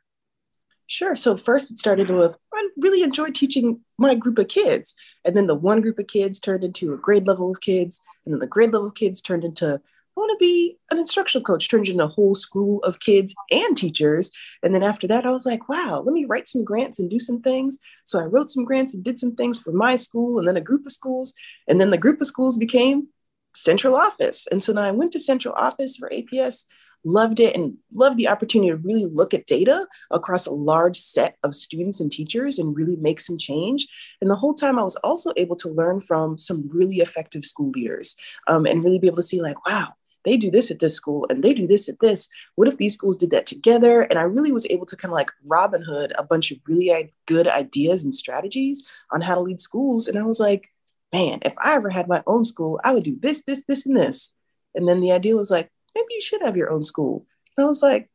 Sure. 0.87 1.15
So 1.15 1.37
first 1.37 1.69
it 1.69 1.77
started 1.77 2.09
with 2.09 2.35
I 2.51 2.67
really 2.77 3.03
enjoyed 3.03 3.35
teaching 3.35 3.81
my 3.99 4.15
group 4.15 4.39
of 4.39 4.47
kids. 4.47 4.95
And 5.23 5.37
then 5.37 5.45
the 5.45 5.53
one 5.53 5.81
group 5.81 5.99
of 5.99 6.07
kids 6.07 6.39
turned 6.39 6.63
into 6.63 6.93
a 6.93 6.97
grade 6.97 7.27
level 7.27 7.51
of 7.51 7.61
kids. 7.61 8.01
And 8.25 8.33
then 8.33 8.39
the 8.39 8.47
grade 8.47 8.73
level 8.73 8.87
of 8.87 8.95
kids 8.95 9.21
turned 9.21 9.43
into 9.43 9.79
I 10.15 10.19
want 10.19 10.31
to 10.31 10.43
be 10.43 10.77
an 10.91 10.99
instructional 10.99 11.43
coach, 11.43 11.69
turned 11.69 11.87
into 11.87 12.03
a 12.03 12.07
whole 12.07 12.35
school 12.35 12.83
of 12.83 12.99
kids 12.99 13.33
and 13.51 13.77
teachers. 13.77 14.31
And 14.63 14.75
then 14.75 14.83
after 14.83 15.07
that, 15.07 15.25
I 15.25 15.31
was 15.31 15.45
like, 15.45 15.69
wow, 15.69 16.01
let 16.05 16.13
me 16.13 16.25
write 16.25 16.47
some 16.47 16.63
grants 16.63 16.99
and 16.99 17.09
do 17.09 17.19
some 17.19 17.41
things. 17.41 17.77
So 18.05 18.19
I 18.19 18.23
wrote 18.23 18.51
some 18.51 18.65
grants 18.65 18.93
and 18.93 19.03
did 19.03 19.19
some 19.19 19.35
things 19.35 19.59
for 19.59 19.71
my 19.71 19.95
school 19.95 20.39
and 20.39 20.47
then 20.47 20.57
a 20.57 20.61
group 20.61 20.85
of 20.85 20.91
schools. 20.91 21.33
And 21.67 21.79
then 21.79 21.89
the 21.89 21.97
group 21.97 22.19
of 22.21 22.27
schools 22.27 22.57
became 22.57 23.07
central 23.55 23.95
office. 23.95 24.47
And 24.51 24.61
so 24.61 24.73
now 24.73 24.83
I 24.83 24.91
went 24.91 25.13
to 25.13 25.19
central 25.19 25.53
office 25.55 25.97
for 25.97 26.09
APS 26.09 26.65
loved 27.03 27.39
it 27.39 27.55
and 27.55 27.77
loved 27.93 28.17
the 28.17 28.27
opportunity 28.27 28.69
to 28.69 28.77
really 28.77 29.05
look 29.05 29.33
at 29.33 29.45
data 29.45 29.87
across 30.11 30.45
a 30.45 30.51
large 30.51 30.97
set 30.97 31.37
of 31.43 31.55
students 31.55 31.99
and 31.99 32.11
teachers 32.11 32.59
and 32.59 32.75
really 32.75 32.97
make 32.97 33.19
some 33.19 33.37
change. 33.37 33.87
And 34.21 34.29
the 34.29 34.35
whole 34.35 34.53
time, 34.53 34.77
I 34.77 34.83
was 34.83 34.97
also 34.97 35.31
able 35.37 35.55
to 35.57 35.69
learn 35.69 36.01
from 36.01 36.37
some 36.37 36.69
really 36.71 36.97
effective 36.97 37.45
school 37.45 37.71
leaders 37.71 38.15
um, 38.47 38.65
and 38.65 38.83
really 38.83 38.99
be 38.99 39.07
able 39.07 39.17
to 39.17 39.23
see, 39.23 39.41
like, 39.41 39.65
wow, 39.65 39.93
they 40.25 40.38
do 40.38 40.51
this 40.51 40.69
at 40.71 40.79
this 40.79 40.95
school 40.95 41.25
and 41.29 41.43
they 41.43 41.53
do 41.53 41.67
this 41.67 41.88
at 41.88 41.99
this. 41.99 42.29
What 42.55 42.67
if 42.67 42.77
these 42.77 42.93
schools 42.93 43.17
did 43.17 43.31
that 43.31 43.45
together? 43.45 44.01
And 44.01 44.19
I 44.19 44.23
really 44.23 44.51
was 44.51 44.65
able 44.69 44.85
to 44.88 44.95
kind 44.95 45.11
of 45.11 45.15
like 45.15 45.31
Robin 45.45 45.81
Hood 45.81 46.13
a 46.17 46.23
bunch 46.23 46.51
of 46.51 46.59
really 46.67 47.13
good 47.25 47.47
ideas 47.47 48.03
and 48.03 48.13
strategies 48.13 48.85
on 49.11 49.21
how 49.21 49.35
to 49.35 49.41
lead 49.41 49.61
schools. 49.61 50.07
And 50.07 50.17
I 50.17 50.23
was 50.23 50.39
like, 50.39 50.69
man, 51.13 51.39
if 51.43 51.53
I 51.57 51.75
ever 51.75 51.89
had 51.89 52.07
my 52.07 52.23
own 52.27 52.45
school, 52.45 52.79
I 52.83 52.93
would 52.93 53.03
do 53.03 53.17
this, 53.19 53.43
this, 53.43 53.63
this, 53.65 53.85
and 53.85 53.95
this. 53.95 54.35
And 54.75 54.88
then 54.88 54.99
the 54.99 55.11
idea 55.11 55.35
was 55.35 55.49
like, 55.49 55.71
maybe 55.95 56.07
you 56.11 56.21
should 56.21 56.41
have 56.41 56.57
your 56.57 56.69
own 56.69 56.83
school. 56.83 57.25
And 57.57 57.65
I 57.65 57.67
was 57.67 57.81
like, 57.81 58.09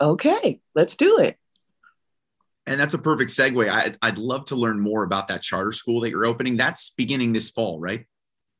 okay, 0.00 0.60
let's 0.74 0.96
do 0.96 1.18
it. 1.18 1.36
And 2.66 2.78
that's 2.78 2.94
a 2.94 2.98
perfect 2.98 3.30
segue. 3.30 3.68
I, 3.68 3.94
I'd 4.02 4.18
love 4.18 4.44
to 4.46 4.56
learn 4.56 4.78
more 4.78 5.02
about 5.02 5.28
that 5.28 5.42
charter 5.42 5.72
school 5.72 6.00
that 6.00 6.10
you're 6.10 6.26
opening. 6.26 6.56
That's 6.56 6.90
beginning 6.90 7.32
this 7.32 7.50
fall, 7.50 7.80
right? 7.80 8.06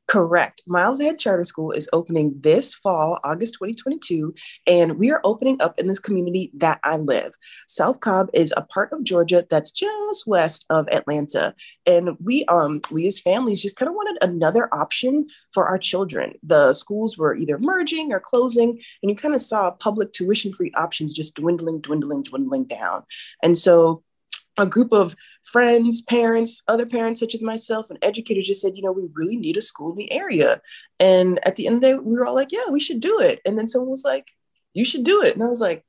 Correct. 0.09 0.63
Miles 0.67 1.01
Ahead 1.01 1.19
Charter 1.19 1.45
School 1.45 1.71
is 1.73 1.87
opening 1.93 2.35
this 2.41 2.75
fall, 2.75 3.21
August 3.25 3.55
2022, 3.55 4.35
and 4.67 4.99
we 4.99 5.11
are 5.11 5.21
opening 5.23 5.61
up 5.61 5.79
in 5.79 5.87
this 5.87 5.99
community 5.99 6.51
that 6.57 6.81
I 6.83 6.97
live. 6.97 7.35
South 7.67 8.01
Cobb 8.01 8.31
is 8.33 8.55
a 8.57 8.63
part 8.63 8.91
of 8.95 9.05
Georgia 9.05 9.47
that's 9.51 9.71
just 9.71 10.27
west 10.27 10.65
of 10.71 10.89
Atlanta, 10.91 11.55
and 11.85 12.17
we 12.25 12.47
um 12.47 12.81
we 12.91 13.07
as 13.07 13.21
families 13.21 13.61
just 13.61 13.77
kind 13.77 13.91
of 13.91 13.95
wanted 13.95 14.17
another 14.23 14.75
option 14.75 15.27
for 15.53 15.67
our 15.69 15.77
children. 15.77 16.33
The 16.43 16.73
schools 16.73 17.19
were 17.19 17.35
either 17.35 17.59
merging 17.59 18.11
or 18.11 18.19
closing, 18.19 18.81
and 19.03 19.11
you 19.11 19.15
kind 19.15 19.35
of 19.35 19.43
saw 19.43 19.73
public 19.73 20.15
tuition-free 20.15 20.73
options 20.75 21.13
just 21.13 21.35
dwindling, 21.35 21.83
dwindling, 21.83 22.23
dwindling 22.23 22.65
down. 22.65 23.05
And 23.43 23.59
so 23.59 24.03
a 24.59 24.67
group 24.67 24.93
of 24.93 25.15
friends, 25.45 26.03
parents, 26.03 26.63
other 26.69 26.87
parents 26.87 27.21
such 27.21 27.35
as 27.35 27.43
myself, 27.43 27.91
and 27.91 27.99
educators 28.03 28.47
just 28.47 28.61
said, 28.61 28.77
you 28.77 28.83
know, 28.83 28.93
we 28.93 29.09
really 29.15 29.37
need 29.37 29.57
a 29.57 29.63
school 29.63 29.93
in 29.93 29.97
the 29.97 30.13
area. 30.13 30.61
And 31.01 31.41
at 31.45 31.57
the 31.57 31.67
end 31.67 31.77
of 31.77 31.81
the 31.83 31.89
day, 31.89 31.95
we 31.95 32.15
were 32.15 32.27
all 32.27 32.35
like, 32.35 32.53
yeah, 32.53 32.71
we 32.71 32.81
should 32.81 33.01
do 33.01 33.21
it. 33.21 33.41
And 33.45 33.59
then 33.59 33.69
someone 33.69 33.91
was 33.91 34.05
like, 34.05 34.29
you 34.75 34.85
should 34.85 35.05
do 35.05 35.23
it. 35.23 35.35
And 35.35 35.43
I 35.43 35.47
was 35.49 35.61
like, 35.61 35.85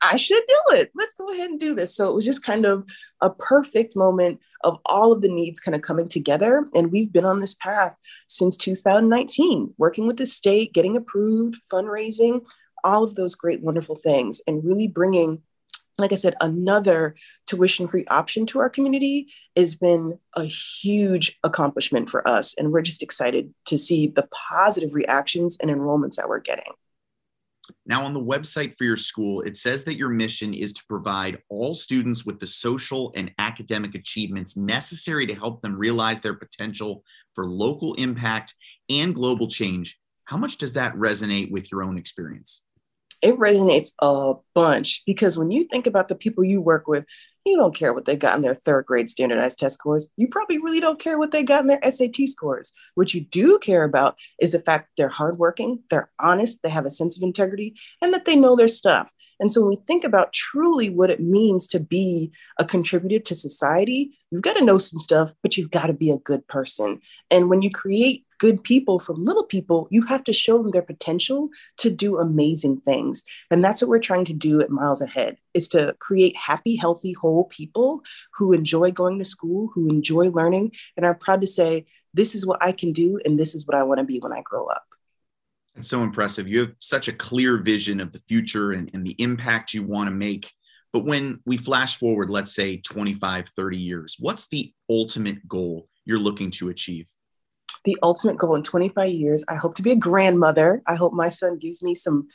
I 0.00 0.16
should 0.16 0.42
do 0.48 0.76
it. 0.76 0.90
Let's 0.94 1.14
go 1.14 1.30
ahead 1.30 1.50
and 1.50 1.60
do 1.60 1.74
this. 1.74 1.94
So 1.94 2.08
it 2.08 2.14
was 2.14 2.24
just 2.24 2.42
kind 2.42 2.64
of 2.64 2.84
a 3.20 3.28
perfect 3.28 3.94
moment 3.94 4.40
of 4.62 4.78
all 4.86 5.12
of 5.12 5.20
the 5.20 5.28
needs 5.28 5.60
kind 5.60 5.74
of 5.74 5.82
coming 5.82 6.08
together. 6.08 6.68
And 6.74 6.90
we've 6.90 7.12
been 7.12 7.26
on 7.26 7.40
this 7.40 7.54
path 7.54 7.94
since 8.26 8.56
2019, 8.56 9.74
working 9.76 10.06
with 10.06 10.16
the 10.16 10.26
state, 10.26 10.72
getting 10.72 10.96
approved, 10.96 11.60
fundraising, 11.70 12.42
all 12.82 13.04
of 13.04 13.14
those 13.14 13.34
great, 13.34 13.60
wonderful 13.60 13.96
things, 13.96 14.40
and 14.46 14.64
really 14.64 14.88
bringing 14.88 15.42
like 16.00 16.12
I 16.12 16.16
said, 16.16 16.36
another 16.40 17.14
tuition 17.46 17.86
free 17.86 18.04
option 18.06 18.46
to 18.46 18.60
our 18.60 18.70
community 18.70 19.32
has 19.56 19.74
been 19.74 20.18
a 20.34 20.44
huge 20.44 21.38
accomplishment 21.42 22.10
for 22.10 22.26
us. 22.26 22.54
And 22.56 22.72
we're 22.72 22.82
just 22.82 23.02
excited 23.02 23.52
to 23.66 23.78
see 23.78 24.06
the 24.06 24.28
positive 24.32 24.94
reactions 24.94 25.56
and 25.60 25.70
enrollments 25.70 26.16
that 26.16 26.28
we're 26.28 26.40
getting. 26.40 26.72
Now, 27.86 28.04
on 28.04 28.14
the 28.14 28.20
website 28.20 28.74
for 28.74 28.84
your 28.84 28.96
school, 28.96 29.42
it 29.42 29.56
says 29.56 29.84
that 29.84 29.96
your 29.96 30.08
mission 30.08 30.54
is 30.54 30.72
to 30.72 30.84
provide 30.88 31.38
all 31.48 31.74
students 31.74 32.24
with 32.24 32.40
the 32.40 32.46
social 32.46 33.12
and 33.14 33.32
academic 33.38 33.94
achievements 33.94 34.56
necessary 34.56 35.26
to 35.26 35.34
help 35.34 35.62
them 35.62 35.76
realize 35.76 36.20
their 36.20 36.34
potential 36.34 37.04
for 37.34 37.48
local 37.48 37.94
impact 37.94 38.54
and 38.88 39.14
global 39.14 39.48
change. 39.48 39.98
How 40.24 40.36
much 40.36 40.58
does 40.58 40.72
that 40.74 40.94
resonate 40.94 41.50
with 41.50 41.70
your 41.70 41.82
own 41.82 41.98
experience? 41.98 42.64
It 43.22 43.38
resonates 43.38 43.92
a 44.00 44.34
bunch 44.54 45.02
because 45.06 45.38
when 45.38 45.50
you 45.50 45.64
think 45.64 45.86
about 45.86 46.08
the 46.08 46.14
people 46.14 46.44
you 46.44 46.60
work 46.60 46.86
with, 46.86 47.04
you 47.44 47.56
don't 47.56 47.74
care 47.74 47.94
what 47.94 48.04
they 48.04 48.16
got 48.16 48.36
in 48.36 48.42
their 48.42 48.54
third 48.54 48.86
grade 48.86 49.08
standardized 49.08 49.58
test 49.58 49.76
scores. 49.76 50.06
You 50.16 50.28
probably 50.28 50.58
really 50.58 50.80
don't 50.80 50.98
care 50.98 51.18
what 51.18 51.30
they 51.30 51.42
got 51.42 51.62
in 51.62 51.68
their 51.68 51.90
SAT 51.90 52.28
scores. 52.28 52.72
What 52.94 53.14
you 53.14 53.22
do 53.22 53.58
care 53.58 53.84
about 53.84 54.16
is 54.40 54.52
the 54.52 54.60
fact 54.60 54.90
they're 54.96 55.08
hardworking, 55.08 55.82
they're 55.90 56.10
honest, 56.18 56.62
they 56.62 56.70
have 56.70 56.86
a 56.86 56.90
sense 56.90 57.16
of 57.16 57.22
integrity, 57.22 57.74
and 58.02 58.12
that 58.12 58.26
they 58.26 58.36
know 58.36 58.56
their 58.56 58.68
stuff. 58.68 59.10
And 59.38 59.50
so 59.50 59.62
when 59.62 59.70
we 59.70 59.82
think 59.86 60.04
about 60.04 60.34
truly 60.34 60.90
what 60.90 61.08
it 61.08 61.20
means 61.20 61.66
to 61.68 61.80
be 61.80 62.30
a 62.58 62.64
contributor 62.64 63.18
to 63.24 63.34
society, 63.34 64.18
you've 64.30 64.42
got 64.42 64.52
to 64.54 64.64
know 64.64 64.76
some 64.76 65.00
stuff, 65.00 65.32
but 65.42 65.56
you've 65.56 65.70
got 65.70 65.86
to 65.86 65.94
be 65.94 66.10
a 66.10 66.18
good 66.18 66.46
person. 66.46 67.00
And 67.30 67.48
when 67.48 67.62
you 67.62 67.70
create 67.70 68.26
good 68.40 68.64
people 68.64 68.98
from 68.98 69.24
little 69.24 69.44
people, 69.44 69.86
you 69.90 70.02
have 70.02 70.24
to 70.24 70.32
show 70.32 70.60
them 70.60 70.72
their 70.72 70.82
potential 70.82 71.50
to 71.76 71.90
do 71.90 72.18
amazing 72.18 72.80
things. 72.80 73.22
And 73.50 73.62
that's 73.62 73.82
what 73.82 73.90
we're 73.90 74.00
trying 74.00 74.24
to 74.24 74.32
do 74.32 74.62
at 74.62 74.70
Miles 74.70 75.02
Ahead 75.02 75.36
is 75.52 75.68
to 75.68 75.94
create 76.00 76.34
happy, 76.36 76.74
healthy, 76.74 77.12
whole 77.12 77.44
people 77.44 78.00
who 78.34 78.52
enjoy 78.52 78.90
going 78.92 79.18
to 79.18 79.24
school, 79.26 79.70
who 79.74 79.88
enjoy 79.88 80.30
learning, 80.30 80.72
and 80.96 81.04
are 81.04 81.14
proud 81.14 81.42
to 81.42 81.46
say, 81.46 81.86
this 82.14 82.34
is 82.34 82.46
what 82.46 82.62
I 82.62 82.72
can 82.72 82.92
do, 82.92 83.20
and 83.24 83.38
this 83.38 83.54
is 83.54 83.66
what 83.66 83.76
I 83.76 83.82
want 83.82 83.98
to 83.98 84.04
be 84.04 84.18
when 84.18 84.32
I 84.32 84.40
grow 84.40 84.66
up. 84.66 84.86
It's 85.76 85.88
so 85.88 86.02
impressive. 86.02 86.48
You 86.48 86.60
have 86.60 86.72
such 86.80 87.08
a 87.08 87.12
clear 87.12 87.58
vision 87.58 88.00
of 88.00 88.10
the 88.10 88.18
future 88.18 88.72
and, 88.72 88.90
and 88.94 89.06
the 89.06 89.14
impact 89.18 89.74
you 89.74 89.84
want 89.84 90.08
to 90.08 90.14
make. 90.14 90.50
But 90.94 91.04
when 91.04 91.40
we 91.44 91.58
flash 91.58 91.98
forward, 91.98 92.30
let's 92.30 92.54
say 92.54 92.78
25, 92.78 93.50
30 93.50 93.76
years, 93.76 94.16
what's 94.18 94.48
the 94.48 94.72
ultimate 94.88 95.46
goal 95.46 95.88
you're 96.06 96.18
looking 96.18 96.50
to 96.52 96.70
achieve? 96.70 97.06
The 97.84 97.98
ultimate 98.02 98.36
goal 98.36 98.54
in 98.54 98.62
25 98.62 99.10
years. 99.10 99.44
I 99.48 99.56
hope 99.56 99.74
to 99.76 99.82
be 99.82 99.92
a 99.92 99.96
grandmother. 99.96 100.82
I 100.86 100.94
hope 100.96 101.12
my 101.12 101.28
son 101.28 101.58
gives 101.58 101.82
me 101.82 101.94
some 101.94 102.28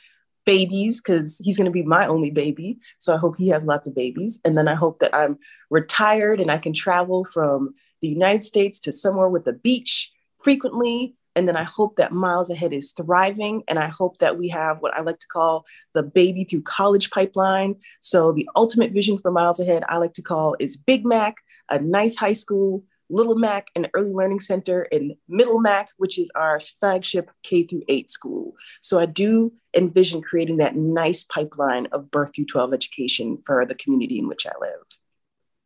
babies 0.44 1.00
because 1.00 1.38
he's 1.44 1.58
going 1.58 1.66
to 1.66 1.70
be 1.70 1.82
my 1.82 2.06
only 2.06 2.30
baby. 2.30 2.78
So 2.98 3.14
I 3.14 3.18
hope 3.18 3.36
he 3.36 3.48
has 3.48 3.66
lots 3.66 3.86
of 3.86 3.94
babies. 3.94 4.40
And 4.44 4.56
then 4.56 4.68
I 4.68 4.74
hope 4.74 5.00
that 5.00 5.14
I'm 5.14 5.38
retired 5.70 6.40
and 6.40 6.50
I 6.50 6.58
can 6.58 6.72
travel 6.72 7.24
from 7.24 7.74
the 8.00 8.08
United 8.08 8.44
States 8.44 8.78
to 8.80 8.92
somewhere 8.92 9.28
with 9.28 9.46
a 9.46 9.52
beach 9.52 10.12
frequently. 10.42 11.16
And 11.34 11.46
then 11.46 11.56
I 11.56 11.64
hope 11.64 11.96
that 11.96 12.12
Miles 12.12 12.48
Ahead 12.48 12.72
is 12.72 12.92
thriving. 12.92 13.62
And 13.68 13.78
I 13.78 13.88
hope 13.88 14.18
that 14.18 14.38
we 14.38 14.48
have 14.48 14.78
what 14.80 14.94
I 14.94 15.02
like 15.02 15.18
to 15.18 15.26
call 15.26 15.66
the 15.92 16.02
baby 16.02 16.44
through 16.44 16.62
college 16.62 17.10
pipeline. 17.10 17.76
So 18.00 18.32
the 18.32 18.48
ultimate 18.56 18.92
vision 18.92 19.18
for 19.18 19.30
Miles 19.30 19.60
Ahead, 19.60 19.84
I 19.88 19.98
like 19.98 20.14
to 20.14 20.22
call 20.22 20.56
is 20.58 20.76
Big 20.76 21.04
Mac, 21.04 21.34
a 21.68 21.78
nice 21.78 22.16
high 22.16 22.32
school 22.32 22.84
Little 23.08 23.36
Mac 23.36 23.68
and 23.74 23.88
Early 23.94 24.12
Learning 24.12 24.40
Center 24.40 24.82
and 24.92 25.14
Middle 25.28 25.60
Mac, 25.60 25.90
which 25.96 26.18
is 26.18 26.30
our 26.34 26.60
flagship 26.60 27.30
K 27.42 27.64
through 27.64 27.82
8 27.88 28.10
school. 28.10 28.54
So 28.80 28.98
I 28.98 29.06
do 29.06 29.52
envision 29.74 30.22
creating 30.22 30.58
that 30.58 30.76
nice 30.76 31.24
pipeline 31.24 31.86
of 31.92 32.10
birth 32.10 32.32
through 32.34 32.46
12 32.46 32.74
education 32.74 33.38
for 33.44 33.64
the 33.64 33.74
community 33.74 34.18
in 34.18 34.28
which 34.28 34.46
I 34.46 34.52
live. 34.60 34.82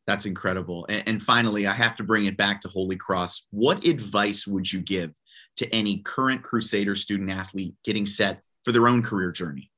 That's 0.07 0.27
incredible. 0.27 0.87
And, 0.89 1.03
and 1.07 1.23
finally, 1.23 1.67
I 1.67 1.73
have 1.73 1.97
to 1.97 2.03
bring 2.03 2.27
it 2.27 2.37
back 2.37 2.61
to 2.63 2.69
Holy 2.69 2.97
Cross. 2.97 3.47
What 3.51 3.87
advice 3.87 4.47
would 4.47 4.71
you 4.71 4.81
give 4.81 5.15
to 5.57 5.73
any 5.75 5.99
current 5.99 6.43
Crusader 6.43 6.95
student 6.95 7.31
athlete 7.31 7.75
getting 7.85 8.07
set 8.07 8.43
for 8.65 8.73
their 8.73 8.89
own 8.89 9.03
career 9.03 9.31
journey? 9.31 9.71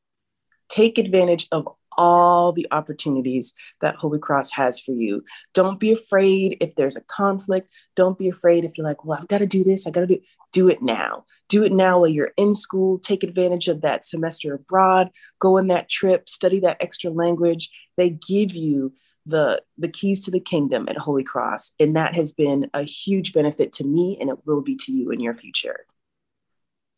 Take 0.69 0.97
advantage 0.99 1.49
of 1.53 1.69
all 1.97 2.53
the 2.53 2.67
opportunities 2.71 3.53
that 3.81 3.97
Holy 3.97 4.19
Cross 4.19 4.53
has 4.53 4.81
for 4.81 4.93
you. 4.93 5.25
Don't 5.55 5.81
be 5.81 5.93
afraid 5.93 6.57
if 6.61 6.75
there's 6.75 6.97
a 6.97 7.03
conflict. 7.03 7.69
Don't 7.97 8.19
be 8.19 8.29
afraid 8.29 8.65
if 8.65 8.77
you're 8.77 8.87
like, 8.87 9.05
well, 9.05 9.19
I've 9.21 9.29
got 9.29 9.39
to 9.39 9.47
do 9.47 9.65
this. 9.65 9.87
I 9.87 9.91
got 9.91 10.01
to 10.01 10.07
do 10.07 10.21
do 10.53 10.69
it 10.69 10.83
now. 10.83 11.25
Do 11.49 11.65
it 11.65 11.73
now 11.73 12.01
while 12.01 12.09
you're 12.09 12.33
in 12.37 12.55
school. 12.55 12.99
Take 12.99 13.23
advantage 13.23 13.69
of 13.69 13.81
that 13.81 14.05
semester 14.05 14.55
abroad. 14.55 15.11
Go 15.39 15.59
on 15.59 15.69
that 15.69 15.89
trip. 15.89 16.29
Study 16.29 16.61
that 16.61 16.77
extra 16.81 17.11
language. 17.11 17.71
They 17.97 18.11
give 18.11 18.53
you 18.53 18.93
the 19.25 19.63
the 19.79 19.89
keys 19.89 20.25
to 20.25 20.31
the 20.31 20.41
kingdom 20.41 20.89
at 20.89 20.99
Holy 20.99 21.23
Cross, 21.25 21.73
and 21.79 21.95
that 21.97 22.15
has 22.15 22.33
been 22.33 22.69
a 22.75 22.83
huge 22.83 23.33
benefit 23.33 23.73
to 23.75 23.85
me, 23.85 24.19
and 24.21 24.29
it 24.29 24.39
will 24.47 24.63
be 24.63 24.77
to 24.77 24.93
you 24.93 25.11
in 25.11 25.21
your 25.21 25.35
future. 25.35 25.87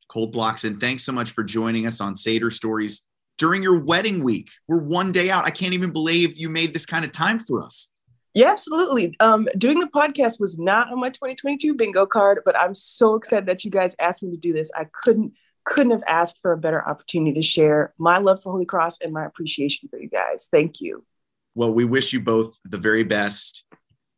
Cold 0.09 0.33
Blocks 0.33 0.65
and 0.65 0.81
thanks 0.81 1.03
so 1.03 1.13
much 1.13 1.33
for 1.33 1.43
joining 1.43 1.87
us 1.87 2.01
on 2.01 2.15
Sader 2.15 2.53
Stories 2.53 3.03
during 3.39 3.63
your 3.63 3.81
wedding 3.81 4.23
week. 4.23 4.51
We're 4.69 4.83
one 4.83 5.13
day 5.13 5.31
out. 5.31 5.47
I 5.47 5.51
can't 5.51 5.75
even 5.75 5.93
believe 5.93 6.37
you 6.37 6.49
made 6.49 6.73
this 6.73 6.87
kind 6.87 7.05
of 7.05 7.13
time 7.13 7.39
for 7.39 7.63
us. 7.63 7.93
Yeah, 8.35 8.51
absolutely. 8.51 9.15
Um, 9.21 9.49
doing 9.57 9.79
the 9.79 9.87
podcast 9.87 10.41
was 10.41 10.59
not 10.59 10.91
on 10.91 10.99
my 10.99 11.09
2022 11.09 11.75
bingo 11.75 12.05
card, 12.05 12.41
but 12.45 12.59
I'm 12.59 12.75
so 12.75 13.15
excited 13.15 13.47
that 13.47 13.65
you 13.65 13.71
guys 13.71 13.95
asked 14.01 14.23
me 14.23 14.31
to 14.33 14.37
do 14.37 14.53
this. 14.53 14.71
I 14.77 14.87
couldn't 14.93 15.33
couldn't 15.65 15.93
have 15.93 16.05
asked 16.07 16.41
for 16.43 16.53
a 16.53 16.59
better 16.59 16.87
opportunity 16.87 17.33
to 17.33 17.43
share 17.43 17.95
my 17.97 18.19
love 18.19 18.43
for 18.43 18.53
Holy 18.53 18.67
Cross 18.67 19.01
and 19.01 19.15
my 19.15 19.25
appreciation 19.25 19.89
for 19.89 19.99
you 19.99 20.11
guys. 20.11 20.47
Thank 20.51 20.81
you. 20.83 21.07
Well, 21.55 21.73
we 21.73 21.87
wish 21.87 22.13
you 22.13 22.21
both 22.21 22.59
the 22.65 22.77
very 22.77 23.03
best. 23.03 23.65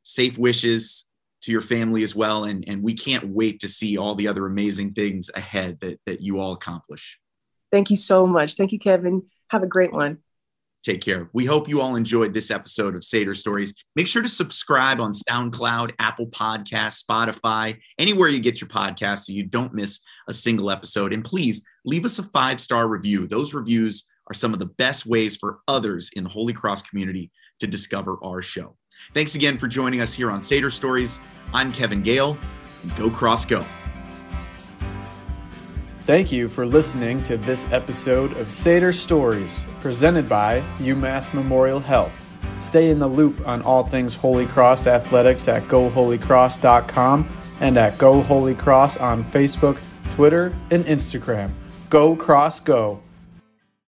Safe 0.03 0.37
wishes 0.39 1.07
to 1.43 1.53
your 1.53 1.61
family 1.61 2.03
as 2.03 2.17
well. 2.17 2.45
And, 2.45 2.69
and 2.69 2.83
we 2.83 2.95
can't 2.95 3.29
wait 3.29 3.61
to 3.61 3.69
see 3.69 3.97
all 3.97 4.17
the 4.17 4.27
other 4.27 4.47
amazing 4.47 4.95
things 4.95 5.31
ahead 5.35 5.79
that, 5.81 6.01
that 6.07 6.21
you 6.21 6.41
all 6.41 6.53
accomplish. 6.53 7.21
Thank 7.77 7.91
you 7.91 7.97
so 7.97 8.27
much. 8.27 8.55
Thank 8.55 8.73
you, 8.73 8.79
Kevin. 8.79 9.21
Have 9.51 9.63
a 9.63 9.67
great 9.67 9.93
one. 9.93 10.21
Take 10.83 11.03
care. 11.03 11.29
We 11.35 11.45
hope 11.45 11.69
you 11.69 11.83
all 11.83 11.95
enjoyed 11.95 12.33
this 12.33 12.51
episode 12.51 12.95
of 12.95 13.03
Sader 13.03 13.37
Stories. 13.37 13.75
Make 13.95 14.07
sure 14.07 14.23
to 14.23 14.29
subscribe 14.31 14.99
on 14.99 15.13
SoundCloud, 15.13 15.93
Apple 15.99 16.29
Podcasts, 16.29 17.05
Spotify, 17.05 17.77
anywhere 17.99 18.29
you 18.29 18.41
get 18.41 18.63
your 18.63 18.69
podcasts 18.69 19.27
so 19.27 19.35
you 19.35 19.43
don't 19.43 19.75
miss 19.75 20.01
a 20.27 20.33
single 20.33 20.71
episode. 20.71 21.13
And 21.13 21.23
please 21.23 21.63
leave 21.85 22.07
us 22.07 22.19
a 22.19 22.23
five 22.23 22.63
star 22.63 22.89
review. 22.89 23.27
Those 23.27 23.53
reviews 23.53 24.09
are 24.29 24.35
some 24.35 24.55
of 24.55 24.59
the 24.59 24.73
best 24.79 25.05
ways 25.05 25.37
for 25.37 25.59
others 25.69 26.09
in 26.17 26.25
the 26.25 26.31
Holy 26.31 26.55
Cross 26.55 26.81
community 26.81 27.31
to 27.61 27.67
discover 27.67 28.17
our 28.25 28.41
show. 28.41 28.75
Thanks 29.13 29.35
again 29.35 29.59
for 29.59 29.69
joining 29.69 30.01
us 30.01 30.15
here 30.15 30.31
on 30.31 30.41
Sader 30.41 30.73
Stories. 30.73 31.21
I'm 31.53 31.71
Kevin 31.73 32.01
Gale. 32.01 32.39
Go 32.97 33.11
Cross 33.11 33.45
Go. 33.45 33.67
Thank 36.07 36.31
you 36.31 36.47
for 36.47 36.65
listening 36.65 37.21
to 37.25 37.37
this 37.37 37.67
episode 37.73 38.31
of 38.37 38.47
Sader 38.47 38.95
Stories, 38.95 39.67
presented 39.81 40.29
by 40.29 40.61
UMass 40.79 41.35
Memorial 41.35 41.81
Health. 41.81 42.23
Stay 42.59 42.91
in 42.91 43.01
the 43.01 43.09
loop 43.09 43.45
on 43.45 43.61
all 43.63 43.83
things 43.83 44.15
Holy 44.15 44.47
Cross 44.47 44.87
athletics 44.87 45.49
at 45.49 45.65
goholycross.com 45.65 47.29
and 47.59 47.77
at 47.77 47.99
Go 47.99 48.23
Holy 48.23 48.55
Cross 48.55 48.99
on 48.99 49.25
Facebook, 49.25 49.81
Twitter, 50.11 50.55
and 50.71 50.85
Instagram. 50.85 51.51
Go 51.91 52.15
Cross 52.15 52.61
Go! 52.61 53.01